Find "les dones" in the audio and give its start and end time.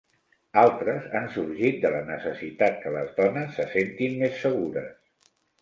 2.97-3.55